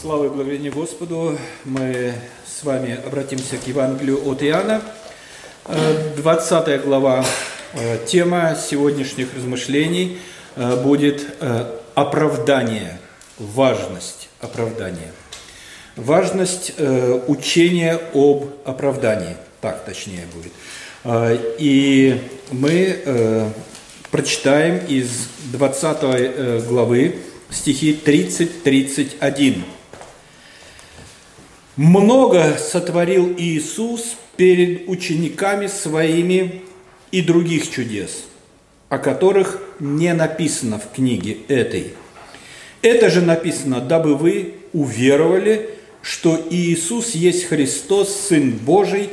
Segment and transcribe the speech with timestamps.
[0.00, 1.36] Слава и благодарение Господу.
[1.64, 2.14] Мы
[2.46, 4.80] с вами обратимся к Евангелию от Иоанна.
[6.16, 7.24] 20 э, глава.
[7.74, 10.18] Э, тема сегодняшних размышлений
[10.56, 11.26] э, будет
[11.94, 12.98] оправдание,
[13.38, 15.12] важность оправдания.
[15.96, 16.72] Важность
[17.26, 19.36] учения об оправдании.
[19.60, 20.52] Так точнее будет.
[21.58, 22.18] И
[22.50, 23.52] мы
[24.10, 27.16] прочитаем из 20 главы
[27.50, 29.64] стихи 30-31.
[31.76, 36.62] «Много сотворил Иисус перед учениками своими
[37.10, 38.24] и других чудес,
[38.88, 41.92] о которых не написано в книге этой.
[42.82, 45.70] Это же написано, дабы вы уверовали,
[46.02, 49.08] что Иисус есть Христос, Сын Божий,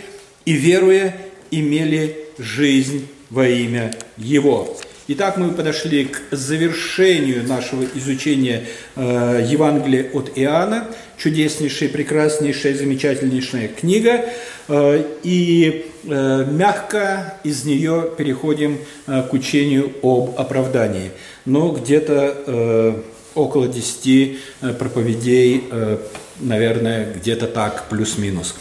[0.46, 1.16] и, веруя,
[1.52, 4.78] имели жизнь во имя Его».
[5.12, 10.86] Итак, мы подошли к завершению нашего изучения э, Евангелия от Иоанна,
[11.18, 14.26] чудеснейшая, прекраснейшая, замечательнейшая книга,
[14.68, 21.10] э, и э, мягко из нее переходим э, к учению об оправдании.
[21.44, 23.02] Но где-то э,
[23.34, 25.98] около 10 э, проповедей, э,
[26.40, 28.54] наверное, где-то так, плюс-минус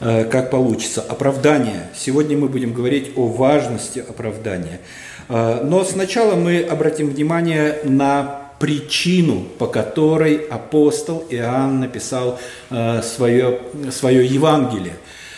[0.00, 1.00] э, как получится.
[1.00, 1.88] Оправдание.
[1.96, 4.80] Сегодня мы будем говорить о важности оправдания.
[5.28, 13.60] А, но сначала мы обратим внимание на причину, по которой апостол Иоанн написал а, свое,
[13.92, 14.94] свое Евангелие.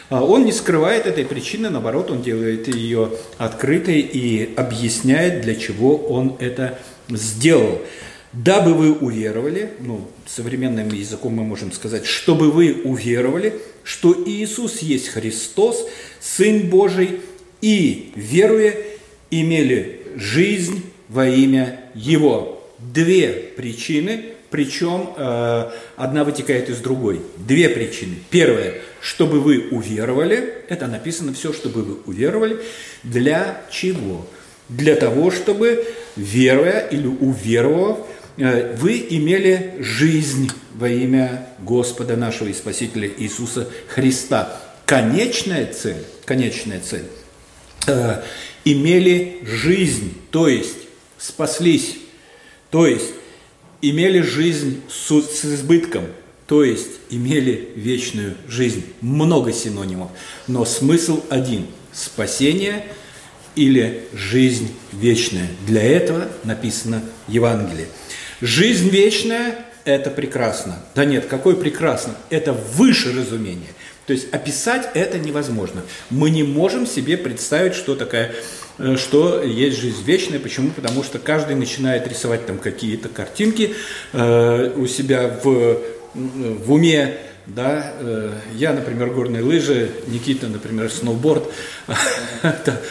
[0.09, 5.97] А, он не скрывает этой причины, наоборот, он делает ее открытой и объясняет, для чего
[5.97, 7.81] он это сделал.
[8.33, 15.09] Дабы вы уверовали, ну, современным языком мы можем сказать, чтобы вы уверовали, что Иисус есть
[15.09, 15.85] Христос,
[16.21, 17.21] Сын Божий,
[17.61, 18.73] и, веруя,
[19.31, 22.57] имели жизнь во имя Его.
[22.79, 27.21] Две причины, причем э, одна вытекает из другой.
[27.37, 28.17] Две причины.
[28.31, 32.59] Первое, чтобы вы уверовали, это написано все, чтобы вы уверовали.
[33.03, 34.27] Для чего?
[34.69, 35.85] Для того, чтобы,
[36.17, 37.99] веруя или уверовав,
[38.39, 44.59] э, вы имели жизнь во имя Господа нашего и Спасителя Иисуса Христа.
[44.87, 47.05] Конечная цель, конечная цель
[47.87, 48.23] э,–
[48.65, 50.77] имели жизнь, то есть
[51.19, 51.97] спаслись,
[52.71, 53.11] то есть
[53.83, 56.05] имели жизнь с, с избытком,
[56.47, 58.85] то есть имели вечную жизнь.
[59.01, 60.11] Много синонимов,
[60.47, 62.87] но смысл один– спасение
[63.57, 65.49] или жизнь вечная.
[65.67, 67.89] Для этого написано Евангелие.
[68.41, 70.83] Жизнь вечная– это прекрасно.
[70.95, 72.15] Да нет, какое прекрасно?
[72.31, 73.69] Это выше разумения.
[74.11, 75.83] То есть описать это невозможно.
[76.11, 78.33] Мы не можем себе представить, что такая
[78.79, 80.41] э, что есть жизнь вечная.
[80.41, 80.71] Почему?
[80.71, 83.77] Потому что каждый начинает рисовать там какие-то картинки
[84.13, 85.79] э, у себя в,
[86.13, 87.19] в уме.
[87.47, 87.93] Да?
[88.01, 91.45] Э, я, например, горные лыжи, Никита, например, сноуборд.
[92.43, 92.83] Это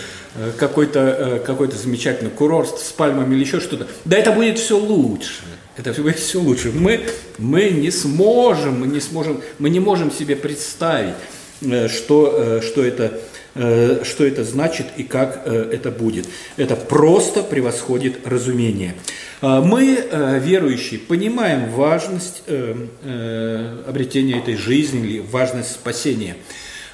[0.58, 3.88] какой-то какой замечательный курорт с пальмами или еще что-то.
[4.06, 5.42] Да это будет все лучше
[5.80, 6.72] это все лучше.
[6.72, 7.02] Мы,
[7.38, 11.16] мы не сможем, мы не сможем, мы не можем себе представить,
[11.62, 13.20] э, что, э, что, это,
[13.56, 16.28] э, что это значит и как это будет.
[16.58, 18.96] Это просто превосходит разумение.
[19.42, 20.06] Мы,
[20.42, 26.36] верующие, понимаем важность обретения этой жизни или важность спасения.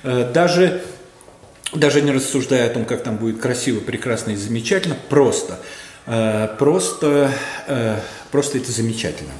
[0.04, 0.84] Даже
[1.74, 5.60] даже не рассуждая о том, как там будет красиво, прекрасно и замечательно, просто,
[6.58, 7.32] просто
[8.36, 9.32] Просто это замечательно.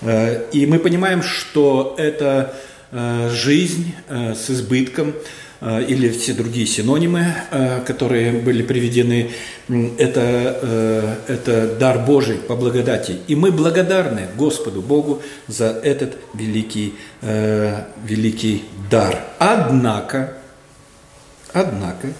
[0.00, 2.54] Э, и мы понимаем, что это
[2.92, 5.14] э, жизнь э, с избытком,
[5.60, 7.34] или все другие синонимы,
[7.84, 9.32] которые были приведены,
[9.98, 13.16] это, это дар Божий по благодати.
[13.26, 19.18] И мы благодарны Господу Богу за этот великий, великий дар.
[19.40, 20.34] Однако,
[21.52, 22.12] однако,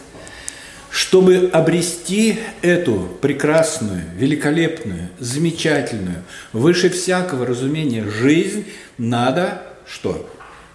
[0.90, 6.22] чтобы обрести эту прекрасную, великолепную, замечательную,
[6.52, 8.66] выше всякого разумения жизнь,
[8.96, 10.28] надо что?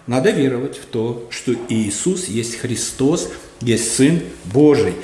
[0.06, 3.30] Надо веровать в то, что Иисус есть Христос,
[3.62, 4.96] есть Сын Божий,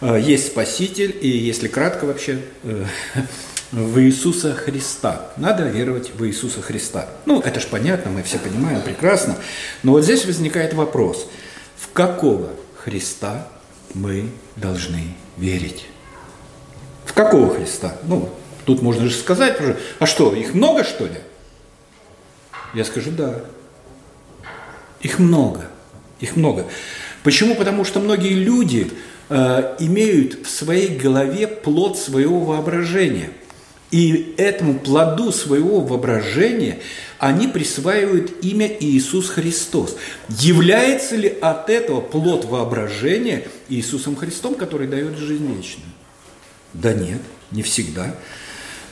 [0.00, 2.84] э, есть Спаситель, и если кратко вообще, э,
[3.72, 5.30] в Иисуса Христа.
[5.36, 7.08] Надо веровать в Иисуса Христа.
[7.26, 9.36] Ну, это ж понятно, мы все понимаем прекрасно.
[9.82, 11.28] Но вот здесь возникает вопрос,
[11.76, 13.46] в какого Христа
[13.94, 14.30] мы
[14.60, 15.86] должны верить.
[17.04, 17.96] В какого Христа?
[18.04, 18.28] Ну,
[18.64, 21.20] тут можно же сказать уже, а что, их много, что ли?
[22.74, 23.40] Я скажу, да.
[25.00, 25.66] Их много.
[26.20, 26.66] Их много.
[27.22, 27.54] Почему?
[27.54, 28.92] Потому что многие люди
[29.28, 33.30] э, имеют в своей голове плод своего воображения.
[33.90, 36.78] И этому плоду своего воображения
[37.18, 39.96] они присваивают имя Иисус Христос.
[40.28, 45.90] Является ли от этого плод воображения Иисусом Христом, который дает жизнь вечную?
[46.72, 47.20] Да нет,
[47.50, 48.14] не всегда.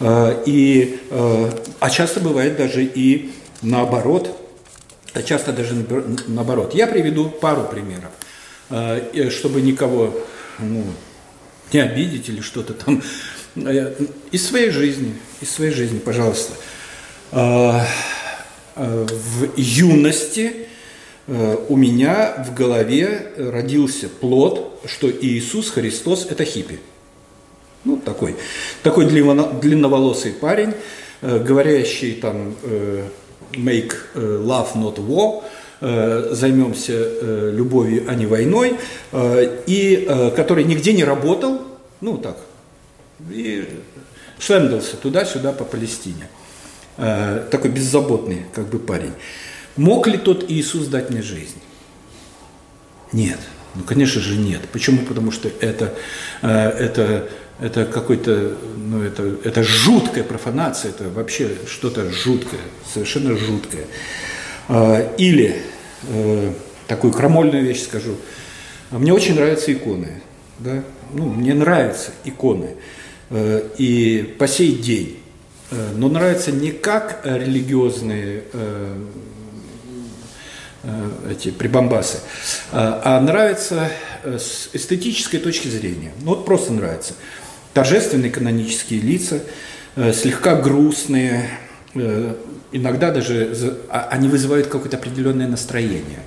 [0.01, 1.51] А, и, а,
[1.81, 4.37] а часто бывает даже и наоборот.
[5.15, 5.75] А часто даже
[6.27, 6.75] наоборот.
[6.75, 8.11] Я приведу пару примеров,
[8.69, 9.01] а,
[9.31, 10.15] чтобы никого
[10.59, 10.85] ну,
[11.73, 13.03] не обидеть или что-то там.
[14.31, 16.53] Из своей жизни, из своей жизни, пожалуйста.
[17.33, 17.87] В
[19.57, 20.69] юности
[21.27, 26.79] у меня в голове родился плод, что Иисус Христос– это хиппи.
[27.85, 28.35] Ну, такой,
[28.83, 30.75] такой длинноволосый парень,
[31.23, 33.05] э, говорящий там э,
[33.53, 35.45] make э, love not war,
[35.81, 38.75] займемся любовью, а не войной,
[39.13, 41.61] и который нигде не работал,
[42.01, 42.37] ну так,
[43.31, 43.69] и
[44.39, 46.29] шлендался туда-сюда по Палестине.
[46.97, 49.13] Такой беззаботный как бы парень.
[49.77, 51.61] Мог ли тот Иисус дать мне жизнь?
[53.13, 53.39] Нет.
[53.75, 54.63] Ну, конечно же, нет.
[54.73, 55.05] Почему?
[55.05, 55.95] Потому что это,
[56.43, 57.29] это
[57.61, 62.61] это какой-то, ну, это, это жуткая профанация, это вообще что-то жуткое,
[62.93, 63.87] совершенно жуткое.
[64.69, 65.57] А, или
[66.09, 66.53] э,
[66.87, 68.17] такую крамольную вещь скажу.
[68.91, 70.23] Мне очень нравятся иконы.
[70.61, 70.85] Да?
[71.13, 72.77] Ну, мне нравятся иконы.
[73.31, 75.19] Э, и по сей день.
[75.71, 78.45] Э, но нравятся не как религиозные
[81.29, 82.21] эти прибамбасы,
[82.73, 83.91] а нравится
[84.25, 86.13] с эстетической точки зрения.
[86.23, 87.15] Ну вот просто нравится
[87.79, 89.41] торжественные канонические лица,
[89.95, 91.49] э, слегка грустные,
[91.95, 92.35] э,
[92.73, 96.21] иногда даже а, они вызывают какое-то определенное настроение.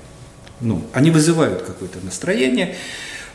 [0.62, 2.76] Ну, они вызывают какое-то настроение, э,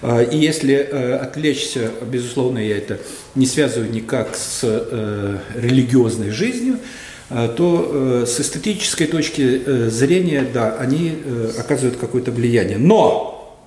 [0.03, 2.99] и если отвлечься, безусловно, я это
[3.35, 4.63] не связываю никак с
[5.55, 6.79] религиозной жизнью,
[7.29, 11.17] то с эстетической точки зрения, да, они
[11.59, 12.79] оказывают какое-то влияние.
[12.79, 13.59] Но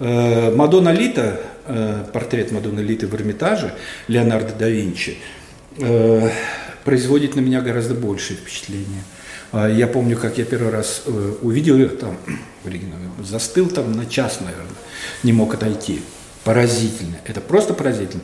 [0.00, 1.40] Мадонна Лита
[1.70, 3.74] Э, портрет Мадонны Литы в Эрмитаже
[4.08, 5.18] Леонардо да Винчи
[5.76, 6.30] э,
[6.82, 9.02] производит на меня гораздо большее впечатление.
[9.52, 12.16] А я помню, как я первый раз э, увидел ее там,
[13.22, 14.64] застыл там на час, наверное,
[15.22, 16.00] не мог отойти.
[16.44, 17.16] Поразительно.
[17.26, 18.22] Это просто поразительно.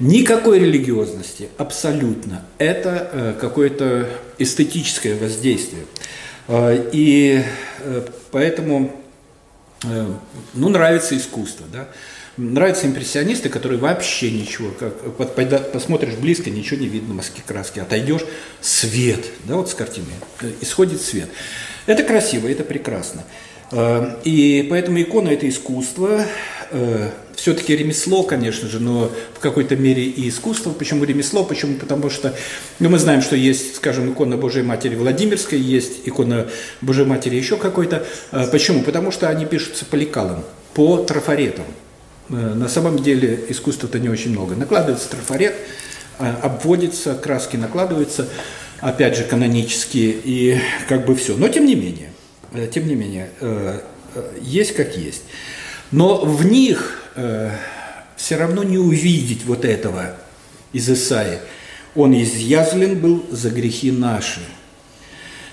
[0.00, 2.44] Никакой религиозности, абсолютно.
[2.58, 5.84] Это какое-то эстетическое воздействие.
[6.50, 7.44] И
[8.32, 8.96] поэтому,
[9.82, 11.88] ну, нравится искусство, да.
[12.38, 18.22] Нравятся импрессионисты, которые вообще ничего, как посмотришь близко, ничего не видно, маски краски, отойдешь,
[18.62, 20.06] свет, да, вот с картины,
[20.40, 21.28] э, исходит свет.
[21.84, 23.24] Это красиво, это прекрасно.
[23.72, 26.24] Э, и поэтому икона– это искусство,
[26.70, 30.70] э, все-таки ремесло, конечно же, но в какой-то мере и искусство.
[30.70, 31.44] Почему ремесло?
[31.44, 31.76] Почему?
[31.76, 32.34] Потому что
[32.78, 36.48] ну, мы знаем, что есть, скажем, икона Божьей Матери Владимирской, есть икона
[36.80, 38.06] Божьей Матери еще какой-то.
[38.52, 38.82] Почему?
[38.82, 40.44] Потому что они пишутся по лекалам,
[40.74, 41.64] по трафаретам.
[42.32, 44.54] Э, на самом деле искусства-то не очень много.
[44.54, 45.54] Накладывается трафарет,
[46.18, 48.28] э, обводится, краски накладываются,
[48.80, 50.58] опять же, канонические, и
[50.88, 51.36] как бы все.
[51.36, 52.11] Но тем не менее, э,
[52.72, 53.30] тем не менее,
[54.40, 55.22] есть как есть.
[55.90, 56.98] Но в них
[58.16, 60.16] все равно не увидеть вот этого
[60.72, 61.38] из Исаи.
[61.94, 64.40] Он изъязлен был за грехи наши.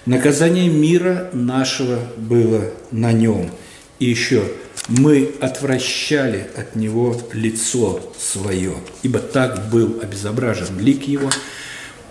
[0.06, 3.52] Наказание мира нашего было на нем.
[4.00, 4.50] И еще
[4.88, 11.30] мы отвращали от него лицо свое, ибо так был обезображен лик его,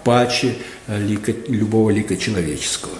[0.05, 0.55] паче
[0.87, 2.95] лика, любого лика человеческого.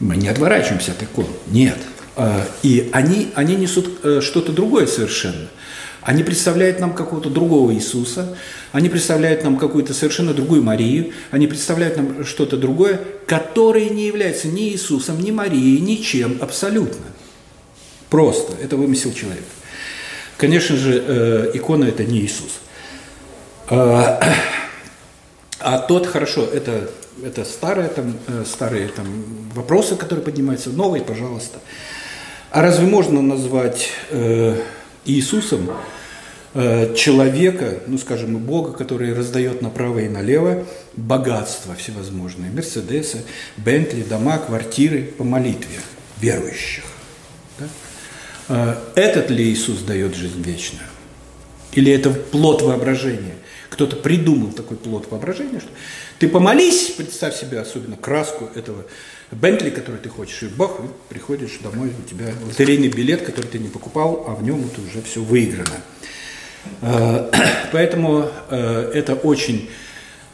[0.00, 1.78] Мы не отворачиваемся от икон, нет.
[2.16, 5.48] А, и они, они несут э, что-то другое совершенно.
[6.02, 8.36] Они представляют нам какого-то другого Иисуса,
[8.72, 14.48] они представляют нам какую-то совершенно другую Марию, они представляют нам что-то другое, которое не является
[14.48, 17.06] ни Иисусом, ни Марией, ничем абсолютно.
[18.10, 18.52] Просто.
[18.62, 19.46] Это вымысел человека.
[20.36, 22.60] Конечно же, э, икона– это не Иисус.
[23.68, 24.20] А,
[25.58, 26.90] а тот, хорошо, это,
[27.22, 29.06] это старые, там, э, старые там,
[29.54, 31.58] вопросы, которые поднимаются, новые, пожалуйста.
[32.50, 34.60] А разве можно назвать э,
[35.04, 35.70] Иисусом
[36.54, 40.64] э, человека, ну, скажем, Бога, который раздает направо и налево
[40.96, 43.24] богатства всевозможные, Мерседесы,
[43.56, 45.80] Бентли, дома, квартиры по молитве
[46.20, 46.84] верующих?
[47.58, 47.66] Да?
[48.48, 50.86] А, этот ли Иисус дает жизнь вечную?
[51.72, 53.34] Или это плод воображения?
[53.74, 55.68] Кто-то придумал такой плод воображения, что
[56.20, 58.84] ты помолись, представь себе особенно краску этого
[59.32, 63.58] Бентли, который ты хочешь, и бах, и приходишь домой, у тебя лотерейный билет, который ты
[63.58, 65.74] не покупал, а в нем это уже все выиграно.
[66.82, 67.28] А,
[67.72, 69.68] поэтому а, это очень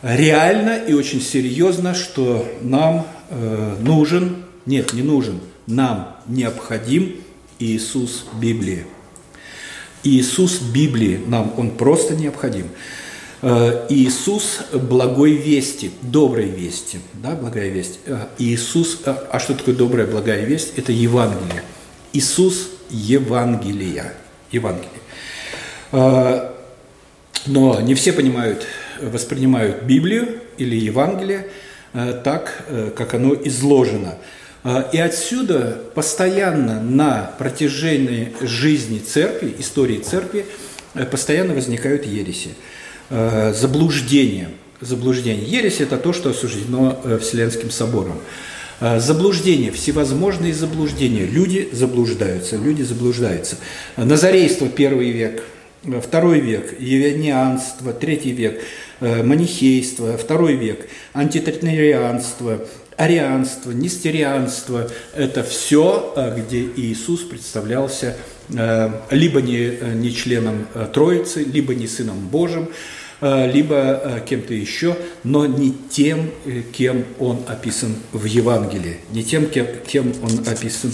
[0.02, 7.16] реально и очень серьезно, что нам э, нужен, нет, не нужен, нам необходим
[7.58, 8.84] Иисус Библии.
[10.02, 12.66] Иисус Библии нам, Он просто необходим.
[13.42, 17.98] Э, Иисус благой вести, доброй вести, да, благая весть.
[18.04, 20.74] Э, Иисус, э, а что такое добрая благая весть?
[20.76, 21.62] Это Евангелие.
[22.12, 24.14] Иисус Евангелия,
[24.50, 24.90] Евангелие.
[27.46, 28.66] Но не все понимают,
[29.00, 31.46] воспринимают Библию или Евангелие
[31.92, 32.64] так,
[32.96, 34.16] как оно изложено.
[34.92, 40.44] И отсюда постоянно на протяжении жизни церкви, истории церкви,
[41.10, 42.50] постоянно возникают ереси.
[43.10, 44.50] Э, заблуждение.
[44.80, 45.44] Заблуждение.
[45.44, 48.20] Ересь– это то, что осуждено э, Вселенским собором.
[48.78, 51.26] Э, заблуждение, всевозможные заблуждения.
[51.26, 53.56] Люди заблуждаются, люди заблуждаются.
[53.96, 55.42] Назарейство– первый век,
[56.00, 58.60] второй век, евянианство, третий век,
[59.00, 62.64] манихейство, второй век, антитернарианство,
[62.96, 68.16] арианство, нестерианство– это все, где Иисус представлялся
[69.10, 72.74] либо не, не членом Троицы, либо не Сыном Божьим, Э,
[73.20, 79.46] либо э, кем-то еще, но не тем, э, кем он описан в Евангелии, не тем,
[79.46, 80.92] кем, кем он описан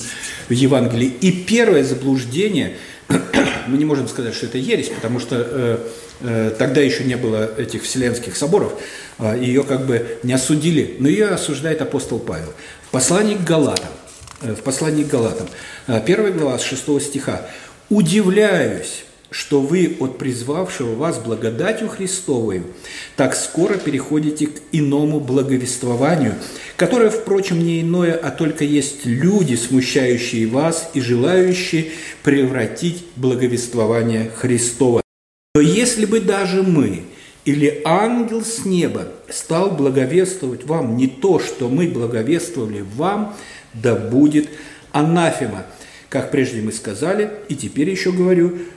[0.48, 1.12] в Евангелии.
[1.20, 2.76] И первое заблуждение,
[3.68, 5.80] мы не можем сказать, что это ересь, потому что
[6.58, 8.80] тогда еще не было этих вселенских соборов,
[9.38, 12.54] ее как бы не осудили, но ее осуждает апостол Павел.
[12.88, 13.90] В послании к Галатам,
[14.40, 15.46] в послании к Галатам,
[16.06, 17.46] первая глава с 6 стиха,
[17.90, 19.04] «Удивляюсь,
[19.36, 22.62] что вы от призвавшего вас благодатью Христовой
[23.16, 26.36] так скоро переходите к иному благовествованию,
[26.78, 31.90] которое, впрочем, не иное, а только есть люди, смущающие вас и желающие
[32.22, 35.02] превратить благовествование Христова.
[35.54, 37.02] Но если бы даже мы
[37.44, 43.36] или ангел с неба стал благовествовать вам не то, что мы благовествовали вам,
[43.74, 44.48] да будет
[44.92, 45.66] анафема.
[46.08, 48.56] Как прежде мы сказали, и теперь еще говорю–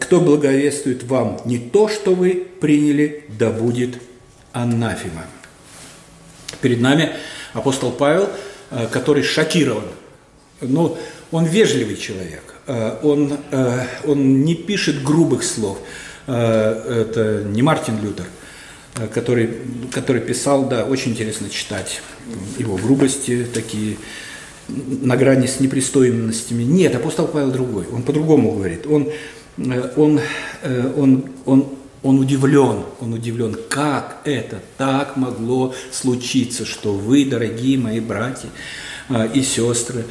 [0.00, 3.98] кто благовествует вам не то, что вы приняли, да будет
[4.52, 5.24] анафема.
[6.60, 7.10] Перед нами
[7.52, 8.28] апостол Павел,
[8.70, 9.84] э, который шокирован.
[10.60, 10.98] Но
[11.30, 13.38] он вежливый человек, э, он,
[14.04, 15.78] он не пишет грубых слов.
[16.26, 18.26] Это не Мартин Лютер,
[19.14, 19.48] который,
[19.92, 22.02] который писал, да, очень интересно читать
[22.58, 23.96] его грубости такие,
[24.68, 26.64] на грани с непристойностями.
[26.64, 28.86] Нет, апостол Павел другой, он по-другому говорит.
[28.86, 29.12] Он Э,
[29.96, 30.20] он,
[30.62, 31.66] э, он, он,
[32.02, 38.48] он удивлен, он удивлен, как это так могло случиться, что вы, дорогие мои братья
[39.08, 40.04] э, и сестры,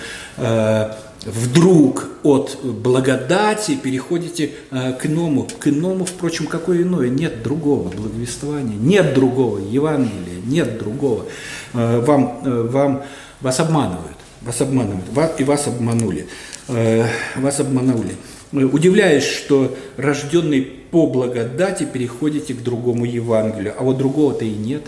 [1.26, 5.48] вдруг от благодати переходите к иному.
[5.60, 7.10] К иному, впрочем, какое иное?
[7.10, 11.26] Нет другого благовествования, нет другого Евангелия, нет другого.
[11.74, 13.04] Вам, вам,
[13.42, 15.06] вас обманывают, вас обманывают,
[15.40, 16.28] и вас обманули.
[16.68, 18.16] Вас обманули
[18.52, 24.84] удивляюсь, что рожденный по благодати переходите к другому Евангелию, а вот другого-то и нет,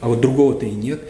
[0.00, 1.00] а вот другого-то и нет,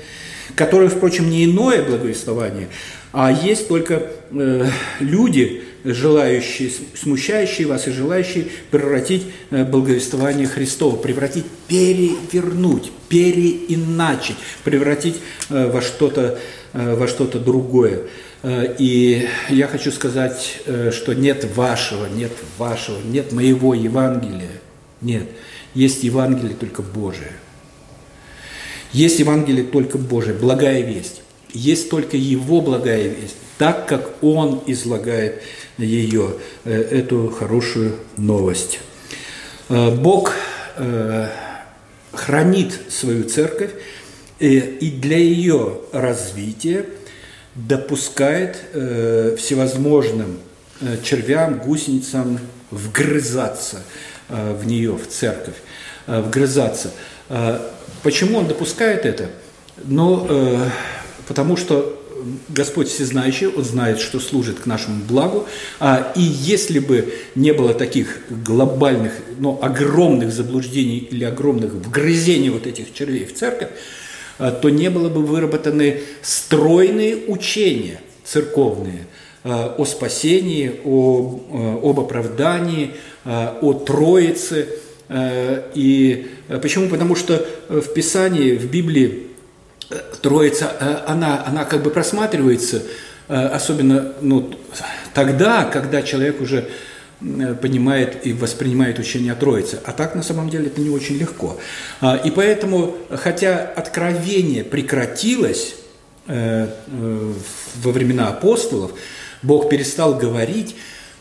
[0.54, 2.68] которое, впрочем, не иное благовествование,
[3.12, 4.66] а есть только э,
[5.00, 15.16] люди, желающие, смущающие вас и желающие превратить э, благовествование Христова, превратить, перевернуть, переиначить, превратить
[15.48, 16.38] э, во что-то
[16.72, 18.02] э, во что-то другое.
[18.46, 24.60] Э, и я хочу сказать, э, что нет вашего, нет вашего, нет моего Евангелия.
[25.00, 25.24] Нет.
[25.74, 27.32] Есть Евангелие только Божие.
[28.92, 31.22] Есть Евангелие только Божие, благая весть.
[31.52, 35.42] Есть только Его благая весть, так как Он излагает
[35.76, 38.78] ее, э, эту хорошую новость.
[39.68, 40.32] Бог
[42.12, 43.72] хранит свою церковь,
[44.38, 46.86] и для ее развития–
[47.56, 50.38] допускает э, всевозможным
[50.80, 52.38] э, червям, гусеницам
[52.70, 53.82] вгрызаться
[54.28, 55.56] э, в нее, в церковь,
[56.06, 56.90] э, вгрызаться.
[57.28, 57.58] Э,
[58.02, 59.30] почему он допускает это?
[59.84, 60.68] Ну, э,
[61.26, 62.02] потому что
[62.48, 65.46] Господь всезнающий, Он знает, что служит к нашему благу.
[65.78, 72.66] А, и если бы не было таких глобальных, но огромных заблуждений или огромных вгрызений вот
[72.66, 73.68] этих червей в церковь,
[74.38, 79.06] то не было бы выработаны стройные учения церковные
[79.44, 81.40] э, о спасении, о,
[81.82, 82.92] э, об оправдании,
[83.24, 84.68] о Троице.
[85.74, 86.30] И
[86.62, 86.88] почему?
[86.88, 89.26] Потому что в Писании, в Библии
[90.22, 92.84] Троица, она, она как бы просматривается,
[93.26, 94.54] особенно ну,
[95.12, 96.68] тогда, когда человек уже
[97.20, 99.80] понимает и воспринимает учение о Троице.
[99.84, 101.56] А так на самом деле это не очень легко.
[102.00, 105.76] А, и поэтому, хотя откровение прекратилось
[106.26, 107.32] э, э,
[107.82, 108.92] во времена апостолов,
[109.42, 110.76] Бог перестал говорить,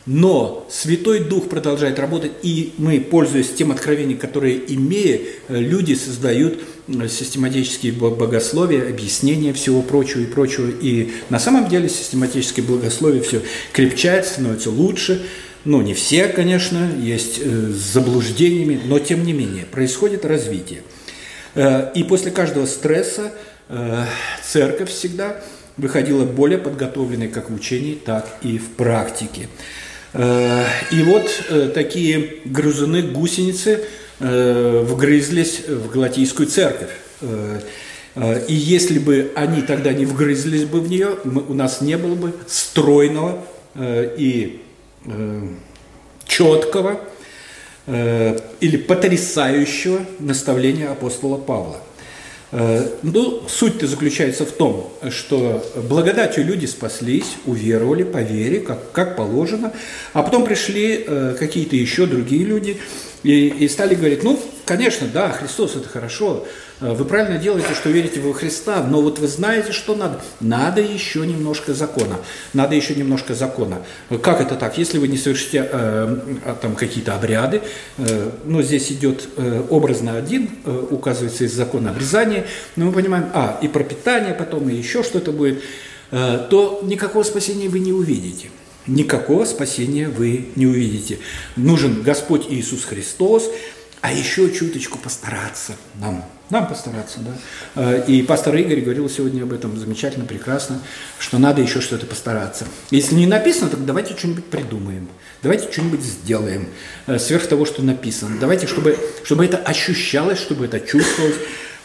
[0.06, 7.92] но Святой Дух продолжает работать, и мы, пользуясь тем откровением, которое имея, люди создают систематические
[7.94, 10.70] богословия, объяснения всего прочего и прочего.
[10.70, 13.42] И на самом деле систематическое богословие все
[13.74, 15.26] крепчает, становится лучше.
[15.66, 20.84] Ну, не все, конечно, есть э, с заблуждениями, но тем не менее происходит развитие.
[21.56, 23.32] Э, и после каждого стресса
[23.70, 24.04] э,
[24.44, 25.42] церковь всегда
[25.76, 29.50] выходила более подготовленной как в учении, так и в практике.
[30.14, 31.30] И вот
[31.74, 33.82] такие грызуны, гусеницы
[34.20, 36.92] вгрызлись в Галатийскую церковь.
[37.22, 42.34] И если бы они тогда не вгрызлись бы в нее, у нас не было бы
[42.48, 43.46] стройного
[43.78, 44.62] и
[46.26, 47.00] четкого
[47.86, 51.78] э, или потрясающего наставления апостола Павла.
[52.52, 59.16] Э, ну, суть-то заключается в том, что благодатью люди спаслись, уверовали по вере, как, как
[59.16, 59.74] положено,
[60.14, 61.06] а потом пришли
[61.38, 62.78] какие-то еще другие люди
[63.24, 66.46] и, и стали говорить, ну, конечно, да, Христос это хорошо,
[66.82, 70.22] Э, вы правильно делаете, что верите во Христа, но вот вы знаете, что надо?
[70.40, 72.18] Надо еще немножко закона.
[72.54, 73.82] Надо еще немножко закона.
[74.22, 74.78] Как это так?
[74.78, 77.62] Если вы не совершите э, а, там какие-то обряды,
[77.98, 82.46] э, но здесь идет э, образно один, э, указывается из закона обрезания,
[82.76, 85.62] но мы понимаем, а, и пропитание потом, и еще что-то будет,
[86.12, 88.50] э, то никакого спасения вы не увидите.
[88.88, 91.18] Никакого спасения вы не увидите.
[91.56, 93.50] Нужен Господь Иисус Христос,
[94.06, 96.24] а еще чуточку постараться нам.
[96.52, 97.32] Нам постараться, да.
[97.74, 100.80] Э, и пастор Игорь говорил сегодня об этом замечательно, прекрасно,
[101.18, 102.68] что надо еще что-то постараться.
[102.92, 105.10] Если не написано, так давайте что-нибудь придумаем.
[105.42, 106.68] Давайте что-нибудь сделаем
[107.08, 108.38] э, сверх того, что написано.
[108.40, 111.38] Давайте, чтобы, чтобы это ощущалось, чтобы это чувствовалось.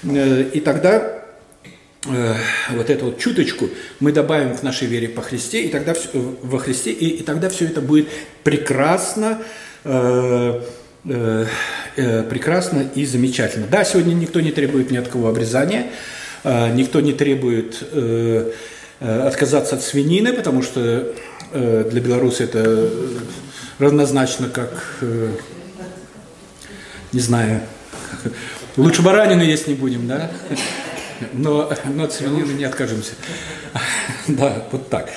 [0.02, 1.16] Э, и тогда
[2.02, 6.92] вот эту вот чуточку мы добавим к нашей вере по Христе, и тогда во Христе,
[6.92, 8.08] и, и тогда все это будет
[8.42, 9.42] прекрасно,
[11.96, 13.66] Э, прекрасно и замечательно.
[13.66, 15.86] Да, сегодня никто не требует ни от кого обрезания,
[16.44, 18.52] э, никто не требует э,
[19.00, 21.14] отказаться от свинины, потому что
[21.52, 22.88] для белоруса это
[23.78, 24.98] равнозначно как,
[27.12, 27.62] не знаю,
[28.76, 30.30] лучше баранину есть не будем, да?
[31.32, 33.12] Но, но от свинины не откажемся.
[34.28, 35.10] Да, вот так.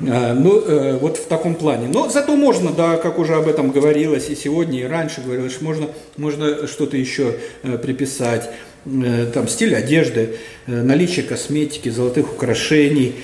[0.00, 1.88] А, ну, э, вот в таком плане.
[1.88, 5.88] Но зато можно, да, как уже об этом говорилось и сегодня, и раньше говорилось, можно,
[6.16, 8.48] можно что-то еще э, приписать.
[8.86, 13.14] Э, там стиль одежды, наличие косметики, золотых украшений.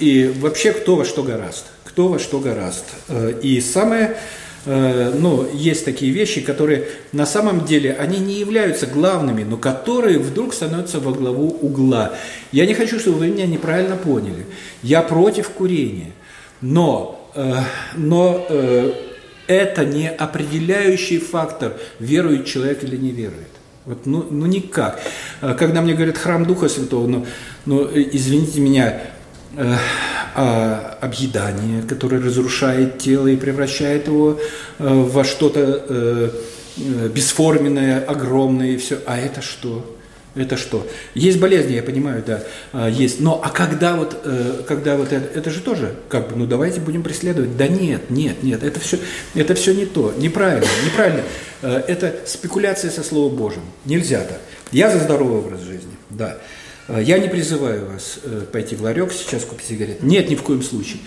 [0.00, 1.66] И вообще кто во что гораст.
[1.84, 2.84] Кто во что гораст.
[3.42, 4.14] И самое Э,
[4.66, 10.54] ну, есть такие вещи, которые на самом деле, они не являются главными, но которые вдруг
[10.54, 12.12] становятся во главу угла.
[12.52, 14.46] Я не хочу, чтобы вы меня неправильно поняли.
[14.82, 16.12] Я против курения,
[16.60, 17.54] но, э,
[17.96, 18.92] но э,
[19.46, 23.48] это не определяющий фактор, верует человек или не верует.
[23.84, 24.98] Вот, ну, ну никак.
[25.40, 27.26] Когда мне говорят храм Духа Святого, ну,
[27.66, 29.02] ну извините меня,
[29.56, 29.74] э,
[30.36, 34.40] а, объедание, которое разрушает тело и превращает его
[34.80, 36.30] э, во что-то э,
[36.76, 38.98] э, бесформенное, огромное и все.
[39.06, 39.96] А это что?
[40.34, 40.84] Это что?
[41.14, 42.42] Есть болезни, я понимаю, да,
[42.72, 43.20] а, есть.
[43.20, 44.26] Но а когда вот,
[44.66, 47.56] когда вот это, это же тоже, как бы, ну давайте будем преследовать.
[47.56, 48.98] Да нет, нет, нет, это все,
[49.36, 51.22] это все не то, неправильно, неправильно.
[51.62, 53.62] Это спекуляция со Словом Божьим.
[53.84, 54.40] Нельзя так.
[54.72, 56.38] Я за здоровый образ жизни, да.
[56.88, 60.02] Э, я не призываю вас э, пойти в ларек сейчас купить сигарет.
[60.02, 60.98] Нет, ни в коем случае.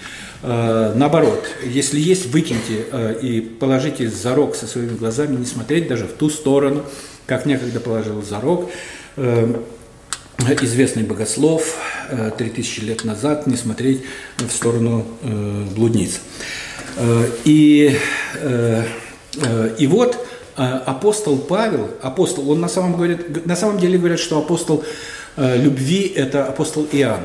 [0.44, 2.86] Э, наоборот, если есть, выкиньте
[3.22, 6.84] и положите зарок со своими глазами, не смотреть даже в ту сторону,
[7.26, 8.70] как некогда положил зарок
[10.62, 11.76] известный богослов
[12.38, 14.04] 3000 лет назад, не смотреть
[14.38, 15.06] в сторону
[15.76, 16.22] блудниц.
[17.44, 17.98] И,
[19.78, 24.86] и вот апостол Павел, апостол, он на самом, говорит, на самом деле говорят, что апостол
[25.38, 27.22] любви– это апостол Иоанн.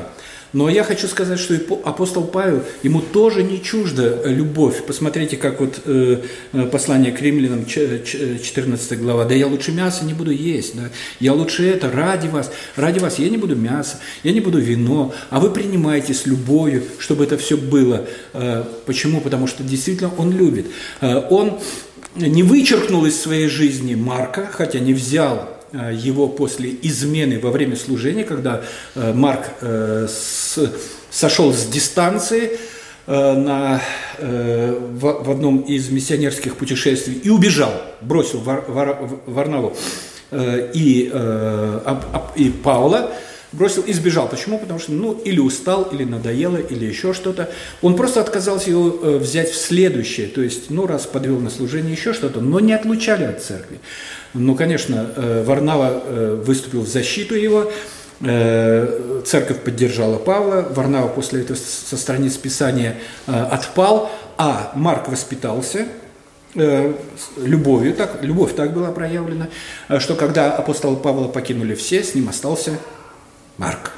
[0.53, 4.85] Но я хочу сказать, что апостол Павел, ему тоже не чужда любовь.
[4.85, 6.21] Посмотрите, как вот э,
[6.53, 9.25] э послание к римлянам, 14 глава.
[9.25, 10.89] «Да я лучше мясо не буду есть, да?
[11.19, 15.13] я лучше это ради вас, ради вас я не буду мясо, я не буду вино,
[15.31, 18.05] а вы принимаете с любовью, чтобы это все было».
[18.33, 19.21] Э, почему?
[19.21, 20.67] Потому что действительно он любит.
[21.01, 21.59] Э, он
[22.15, 27.75] не вычеркнул из своей жизни Марка, хотя не взял Э, его после измены во время
[27.75, 28.63] служения, когда
[28.95, 30.07] э, Марк э,
[31.09, 32.57] сошел с дистанции,
[33.05, 33.81] на,
[34.17, 39.75] в, одном из миссионерских путешествий и убежал, бросил Вар, Вар, Варнаву
[40.31, 41.11] и,
[42.37, 43.11] и Павла,
[43.53, 44.27] бросил и сбежал.
[44.27, 44.57] Почему?
[44.57, 47.49] Потому что, ну, или устал, или надоело, или еще что-то.
[47.81, 51.93] Он просто отказался его э, взять в следующее, то есть, ну, раз подвел на служение,
[51.93, 53.79] еще что-то, но не отлучали от церкви.
[54.33, 57.71] Ну, конечно, э, Варнава э, выступил в защиту его,
[59.25, 65.87] церковь поддержала Павла, Варнава после этого со страниц Писания отпал, а Марк воспитался,
[66.53, 69.49] любовью, так, любовь так была проявлена,
[69.99, 72.77] что когда апостола Павла покинули все, с ним остался
[73.57, 73.91] Марк.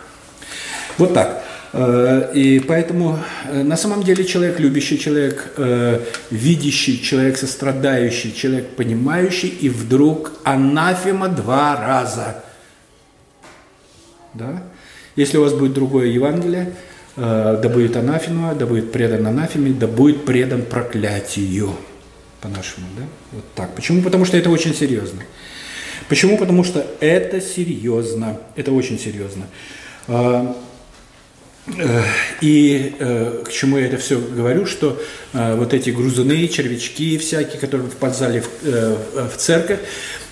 [0.98, 1.45] Вот так.
[1.78, 3.20] Э, и поэтому
[3.52, 6.00] э, на самом деле человек любящий, человек э,
[6.32, 12.44] видящий, человек сострадающий, человек понимающий, и вдруг анафема два раза.
[14.34, 14.64] Да?
[15.18, 16.74] Если у вас будет другое Евангелие,
[17.16, 21.72] да будет анафема, да будет предан анафеме, да будет предан проклятию.
[22.42, 23.04] По-нашему, да?
[23.32, 23.74] Вот так.
[23.76, 24.02] Почему?
[24.02, 25.22] Потому что это очень серьезно.
[26.10, 26.38] Почему?
[26.38, 29.46] Потому что это серьезно, это очень серьезно.
[31.68, 32.04] Э,
[32.42, 35.02] и э, к чему я это все говорю, что
[35.34, 39.80] э, вот эти грузуны, червячки всякие, которые вползали в, в церковь,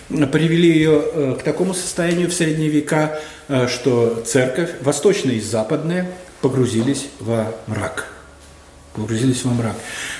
[0.09, 3.19] привели ее к такому состоянию в средние века,
[3.67, 8.07] что церковь, восточная и западная, погрузились во мрак.
[8.93, 9.75] Погрузились во мрак.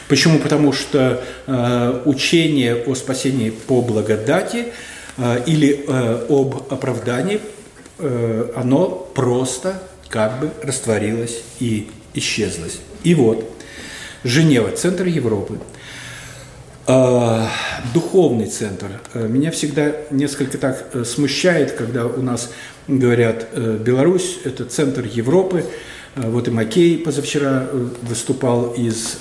[0.08, 0.40] Почему?
[0.40, 1.24] Потому что
[2.06, 4.68] учение о спасении по благодати–
[5.18, 7.40] Э, или э, об оправдании,
[8.00, 9.82] э, оно просто
[10.14, 12.78] как бы растворилось и исчезлось.
[13.04, 13.52] И вот,
[14.24, 15.58] Женева, центр Европы,
[17.96, 18.92] духовный центр.
[19.16, 22.52] Меня всегда несколько так смущает, когда у нас
[22.88, 25.66] говорят, Беларусь– это центр Европы.
[26.16, 27.68] Вот и Макей позавчера
[28.04, 29.18] выступал из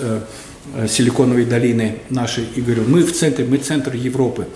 [0.89, 4.47] Силиконовой долины нашей и говорил, мы в центре, мы центр Европы.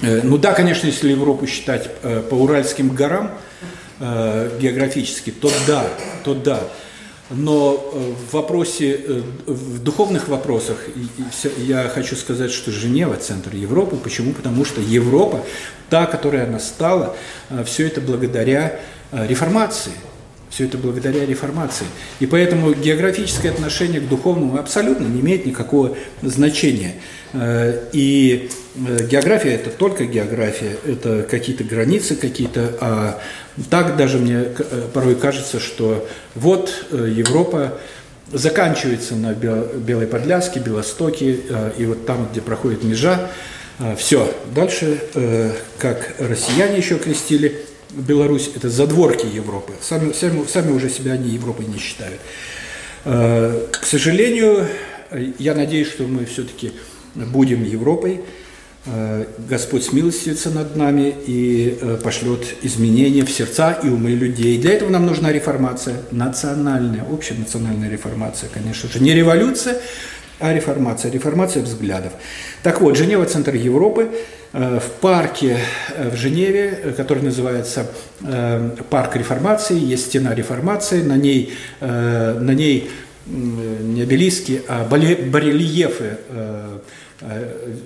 [0.00, 3.30] Э, ну да, конечно, если Европу считать э, по Уральским горам
[4.00, 5.86] э, географически, то да,
[6.24, 6.60] то да.
[7.30, 10.76] Но в вопросе, в духовных вопросах
[11.56, 13.96] я хочу сказать, что Женева– центр Европы.
[13.96, 14.34] Почему?
[14.34, 15.42] Потому что Европа,
[15.88, 17.16] та, которая она стала,
[17.64, 18.78] все это благодаря
[19.10, 19.92] реформации–
[20.54, 21.86] все это благодаря реформации.
[22.20, 26.94] И поэтому географическое отношение к духовному абсолютно не имеет никакого значения.
[27.32, 32.76] Э, и э, география– это только география, это какие-то границы какие-то.
[32.80, 33.20] А
[33.70, 37.78] так даже мне э, порой кажется, что вот Европа
[38.32, 41.38] заканчивается на Белой Подляске, Белостоке,
[41.76, 43.30] и вот там, где проходит межа,
[43.98, 44.34] все.
[44.54, 44.98] Дальше,
[45.78, 47.60] как россияне еще крестили–
[47.96, 49.72] Беларусь– это задворки Европы.
[49.80, 52.20] Сами, сами, сами уже себя они Европой не считают.
[53.04, 54.66] Э, к сожалению,
[55.38, 56.72] я надеюсь, что мы все-таки
[57.14, 58.22] будем Европой.
[58.86, 64.58] Э, Господь смилостивится над нами и э, пошлет изменения в сердца и умы людей.
[64.58, 69.00] Для этого нам нужна реформация, национальная, общенациональная реформация, конечно же.
[69.00, 69.78] Не революция,
[70.38, 72.12] а реформация, реформация взглядов.
[72.62, 74.10] Так вот, Женева– центр Европы.
[74.52, 75.56] Э, в парке
[75.96, 77.86] в Женеве, который называется
[78.90, 82.90] парк реформации, есть стена реформации, на ней, на ней
[83.26, 86.18] не обелиски, а барельефы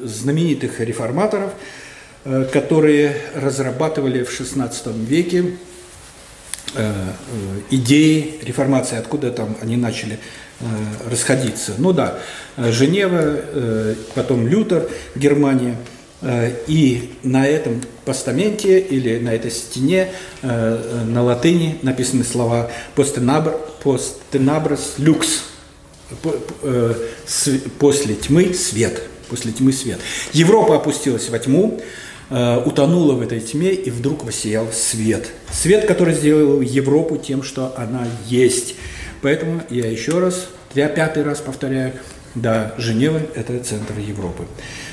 [0.04, 1.52] знаменитых реформаторов,
[2.52, 5.56] которые разрабатывали в XVI веке
[7.70, 10.18] идеи реформации, откуда там они начали
[11.10, 11.74] расходиться.
[11.78, 12.18] Ну да,
[12.56, 15.76] Женева, потом Лютер, Германия–
[16.20, 20.08] Э, и на этом постаменте или на этой стене
[20.42, 25.44] э, на латыни написаны слова «постенаброс люкс»
[26.62, 26.94] э,
[27.78, 29.02] «после тьмы свет».
[29.28, 29.98] После тьмы свет.
[30.32, 31.80] Европа опустилась во тьму,
[32.30, 35.28] утонула в этой тьме, и вдруг воссиял свет.
[35.52, 38.74] Свет, который сделал Европу тем, что она есть.
[39.22, 41.92] Поэтому я еще раз, я пятый раз повторяю,
[42.34, 44.44] да, Женева– это центр Европы.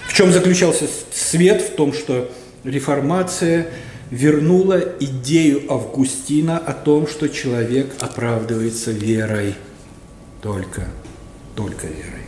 [0.07, 1.61] В чем заключался свет?
[1.61, 2.31] В том, что
[2.63, 3.67] реформация
[4.11, 9.55] вернула идею Августина о том, что человек оправдывается верой.
[10.41, 10.87] Только,
[11.55, 12.24] только верой.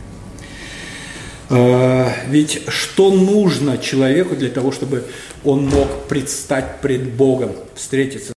[1.50, 5.04] А, ведь что нужно человеку для того, чтобы
[5.44, 8.32] он мог предстать пред Богом, встретиться?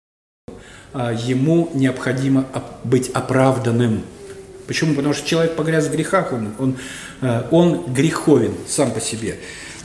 [0.93, 2.47] А, ему необходимо
[2.83, 4.03] быть оправданным–
[4.71, 4.95] Почему?
[4.95, 6.77] Потому что человек погряз в грехах, он, он,
[7.19, 9.35] э, он греховен сам по себе.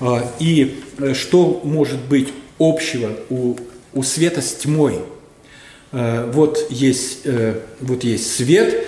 [0.01, 3.57] А, и э, что может быть общего у,
[3.93, 5.01] у света с тьмой?
[5.91, 7.27] Э, вот есть,
[7.81, 8.87] вот есть свет,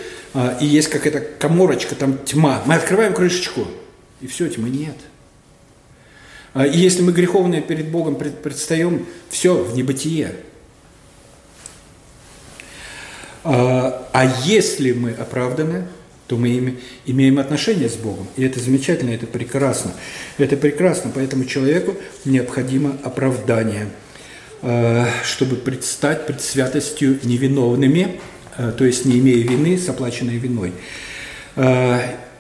[0.61, 2.62] и есть какая-то коморочка, там тьма.
[2.64, 3.66] Мы открываем крышечку,
[4.21, 4.97] и все, тьмы нет.
[6.55, 10.35] И если мы греховные перед Богом предстаем, все, в небытие.
[13.45, 15.87] А если мы оправданы,
[16.27, 18.27] то мы имеем отношение с Богом.
[18.37, 19.93] И это замечательно, это прекрасно.
[20.37, 23.89] Это прекрасно, поэтому человеку необходимо оправдание,
[24.61, 28.21] э, чтобы предстать пред святостью невиновными,
[28.77, 30.73] то есть не имея вины с оплаченной виной.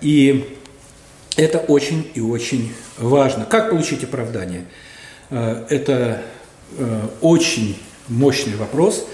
[0.00, 0.57] И
[1.38, 3.46] это очень и очень важно.
[3.46, 4.66] Как получить оправдание?
[5.30, 6.22] Это
[7.20, 9.06] очень мощный вопрос,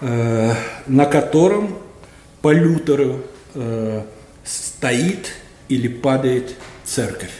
[0.00, 1.78] на котором
[2.42, 3.22] по Лютеру
[3.54, 4.02] э,
[4.44, 5.32] стоит
[5.68, 7.30] или падает церковь.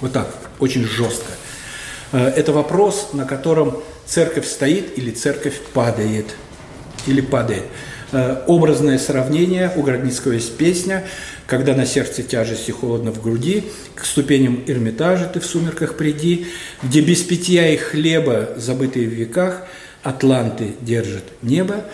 [0.00, 1.32] Вот так, очень жестко.
[2.12, 6.36] Э, это вопрос, на котором церковь стоит или церковь падает.
[7.06, 7.64] Или падает.
[8.12, 11.04] Э, образное сравнение, у Городницкого есть песня
[11.46, 16.46] «Когда на сердце тяжесть и холодно в груди, к ступеням Эрмитажа ты в сумерках приди,
[16.82, 19.62] где без питья и хлеба, забытые в веках,
[20.02, 21.84] атланты держат небо,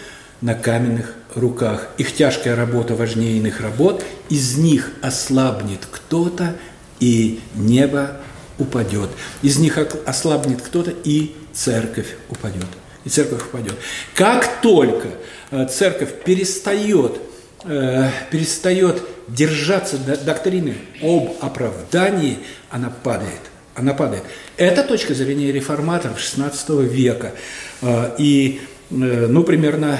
[0.43, 1.89] на каменных руках.
[1.99, 6.57] Их тяжкая работа важнее иных работ, из них ослабнет кто-то,
[7.01, 8.21] и небо
[8.59, 9.09] упадет.
[9.41, 12.67] Из них ослабнет кто-то, и церковь упадет.
[13.05, 13.75] И церковь упадет.
[14.15, 15.09] Как только
[15.51, 17.21] э, церковь перестает,
[17.65, 22.39] э, перестает держаться доктрины об оправдании,
[22.71, 23.41] она падает.
[23.75, 24.23] Она падает.
[24.57, 27.33] Это точка зрения реформаторов XVI века.
[27.81, 28.61] Э, и
[28.93, 29.99] Э, ну, примерно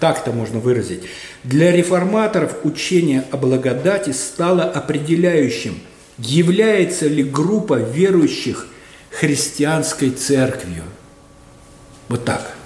[0.00, 1.02] так это можно выразить.
[1.44, 5.78] Для реформаторов учение о благодати стало определяющим,
[6.18, 8.66] является ли группа верующих
[9.10, 10.82] христианской церковью.
[12.08, 12.56] Вот так.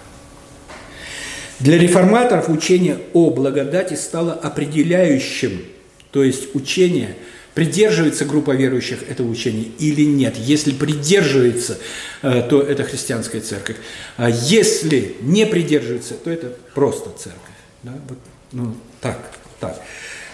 [1.61, 5.63] Для реформаторов учение о благодати стало определяющим,
[6.11, 7.17] то есть учение–
[7.57, 10.37] Придерживается группа верующих этого учения или нет?
[10.37, 11.79] Если придерживается,
[12.21, 13.77] э, то это христианская церковь.
[14.19, 17.41] А если не придерживается, то это просто церковь.
[17.83, 17.95] Да?
[18.11, 18.19] Вот,
[18.53, 19.19] ну, так,
[19.59, 19.81] так.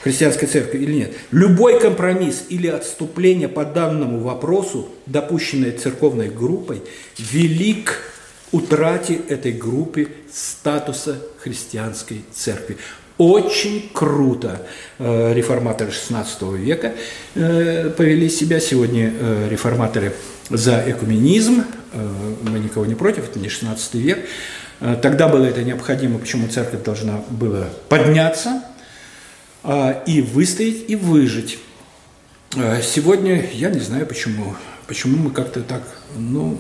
[0.03, 1.13] Христианская церковь или нет.
[1.31, 6.83] Любой компромисс или отступление по данному вопросу, допущенное церковной группой,
[7.19, 8.12] велик
[8.53, 12.79] утрате этой группы статуса христианской церкви.
[13.19, 14.63] Очень круто
[14.99, 16.93] э, реформаторы XVI века
[17.35, 18.61] э, повели себя.
[18.61, 20.13] Сегодня э, реформаторы
[20.49, 21.65] за экуменизм.
[22.43, 24.27] Мы никого не против, это не XVI век.
[25.03, 28.63] Тогда было это необходимо, почему церковь должна была подняться
[30.07, 31.59] и выстоять, и выжить.
[32.83, 34.57] Сегодня я не знаю почему.
[34.87, 35.83] Почему мы как-то так,
[36.17, 36.59] ну,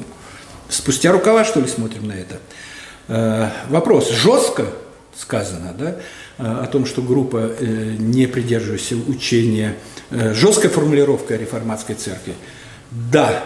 [0.72, 3.50] спустя рукава, что ли, смотрим на это.
[3.68, 4.10] Вопрос.
[4.10, 4.66] Жестко
[5.14, 5.96] сказано, да?
[6.38, 9.76] о том, что группа э, не придерживающаяся учения,
[10.10, 12.34] э, жесткая формулировка реформатской церкви.
[12.90, 13.44] Да,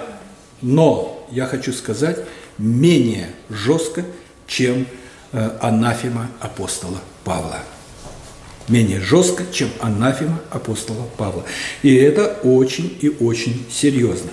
[0.63, 2.19] но я хочу сказать,
[2.59, 4.05] менее жестко,
[4.47, 4.87] чем
[5.33, 7.59] э, анафема апостола Павла.
[8.69, 11.45] Менее жестко, чем анафема апостола Павла.
[11.83, 14.31] И это очень и очень серьезно.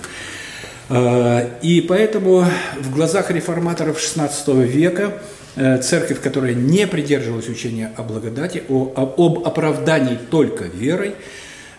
[0.90, 2.44] И поэтому
[2.80, 5.14] в глазах реформаторов XVI века
[5.56, 11.14] Э, церковь, которая не придерживалась учения о благодати, о, об оправдании только верой,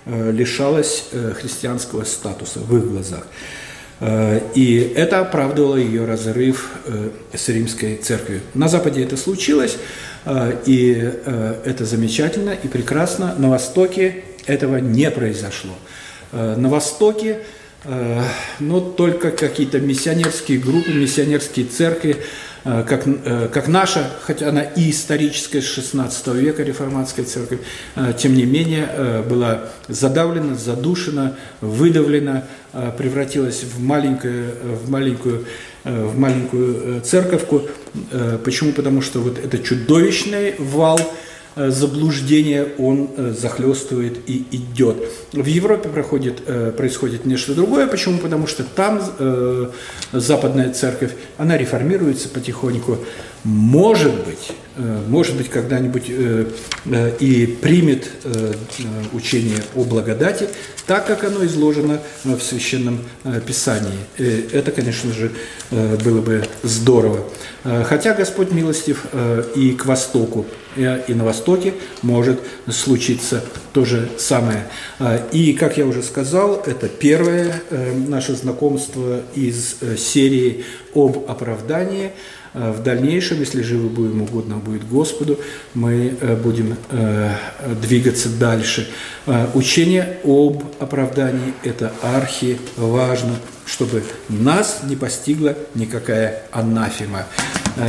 [0.06, 3.28] э, лишалась э, христианского статуса в их глазах.
[4.56, 6.70] И это оправдывало ее разрыв
[7.34, 8.42] с римской церковью.
[8.54, 9.78] На Западе это случилось,
[10.66, 11.12] и
[11.64, 13.34] это замечательно и прекрасно.
[13.38, 15.72] На Востоке этого не произошло.
[16.34, 17.40] На Востоке
[18.60, 22.24] но только какие-то миссионерские группы, миссионерские церкви
[22.66, 27.60] Э, как, э, как наша, хотя она и историческая с XVI века реформатская церковь,
[27.96, 32.46] э, тем не менее была задавлена, задушена, выдавлена,
[32.98, 34.52] превратилась в, маленькую,
[34.84, 35.46] в, маленькую,
[35.84, 37.62] в маленькую церковку.
[38.44, 38.74] Почему?
[38.74, 44.98] Потому что вот это чудовищный вал– Э, заблуждение он э, захлестывает и идет.
[45.32, 47.88] В Европе проходит, э, происходит нечто другое.
[47.88, 48.18] Почему?
[48.20, 49.02] Потому что там
[50.12, 52.98] западная церковь, она реформируется потихоньку.
[53.44, 56.10] Может быть, может быть, когда-нибудь
[57.20, 58.10] и примет
[59.14, 60.48] учение о благодати,
[60.86, 63.00] так как оно изложено в Священном
[63.48, 63.98] Писании.
[64.18, 65.32] Это, конечно же,
[65.72, 67.26] было бы здорово.
[67.64, 69.06] Хотя Господь милостив
[69.56, 74.68] и к Востоку и на Востоке может случиться то же самое.
[75.32, 82.12] И, как я уже сказал, это первое э, наше знакомство из э, серии об оправдании.
[82.56, 85.38] В дальнейшем, если живы будем, угодно будет Господу,
[85.74, 86.78] мы будем
[87.82, 88.88] двигаться дальше.
[89.54, 97.26] Учение об оправдании– это архи важно, чтобы нас не постигла никакая анафема.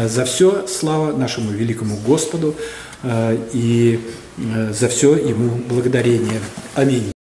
[0.07, 2.57] За все слава нашему великому Господу
[3.53, 4.01] и
[4.71, 6.41] за все Ему благодарение.
[6.75, 7.13] Аминь.